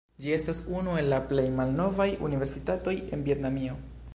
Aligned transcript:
Ĝi 0.23 0.31
estas 0.35 0.61
unu 0.77 0.95
el 1.01 1.09
la 1.13 1.19
plej 1.33 1.45
malnovaj 1.59 2.09
universitatoj 2.31 2.95
en 3.03 3.27
Vjetnamio. 3.29 3.79